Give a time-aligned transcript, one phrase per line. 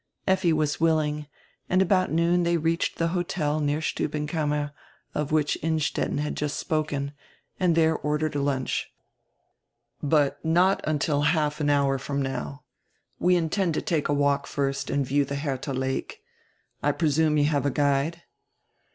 [0.25, 1.27] Effi was willing,
[1.69, 4.71] and about noon diey reached die hotel near Stubbenkammer,
[5.13, 7.13] of which Innstetten had just spoken,
[7.59, 8.91] and diere ordered a lunch.
[10.01, 12.63] "But not until half an hour from now.
[13.19, 16.23] We intend to take a walk first and view die Herdia Lake.
[16.81, 18.23] I presume you have a guide?"